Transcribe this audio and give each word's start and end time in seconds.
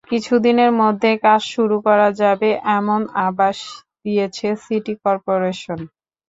কিছুদিনের 0.09 0.71
মধ্যে 0.81 1.11
কাজ 1.25 1.41
শুরু 1.53 1.77
করা 1.87 2.09
যাবে, 2.21 2.49
এমন 2.77 3.01
আভাস 3.25 3.57
দিয়েছে 4.03 4.47
সিটি 4.63 4.93
করপোরেশন। 5.03 5.79